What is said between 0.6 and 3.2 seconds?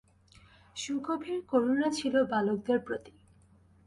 সুগভীর করুণা ছিল বালকদের প্রতি।